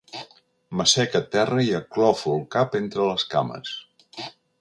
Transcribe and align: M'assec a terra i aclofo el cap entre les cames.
M'assec 0.77 1.17
a 1.19 1.19
terra 1.35 1.65
i 1.67 1.69
aclofo 1.79 2.33
el 2.37 2.41
cap 2.57 2.79
entre 2.81 3.07
les 3.11 3.27
cames. 3.35 3.75